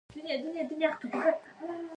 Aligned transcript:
نجلۍ 0.15 0.29
له 0.43 0.49
زړګي 0.55 0.67
خندا 0.99 0.99
کوي. 0.99 1.19